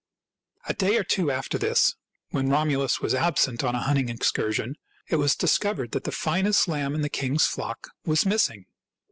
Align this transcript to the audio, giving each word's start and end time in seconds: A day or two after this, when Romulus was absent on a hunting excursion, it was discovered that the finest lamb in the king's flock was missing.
A 0.67 0.73
day 0.73 0.97
or 0.97 1.03
two 1.03 1.29
after 1.29 1.59
this, 1.59 1.93
when 2.31 2.49
Romulus 2.49 3.01
was 3.01 3.13
absent 3.13 3.63
on 3.63 3.75
a 3.75 3.81
hunting 3.81 4.09
excursion, 4.09 4.73
it 5.11 5.17
was 5.17 5.35
discovered 5.35 5.91
that 5.91 6.05
the 6.05 6.11
finest 6.11 6.67
lamb 6.67 6.95
in 6.95 7.01
the 7.01 7.07
king's 7.07 7.45
flock 7.45 7.87
was 8.03 8.25
missing. 8.25 8.65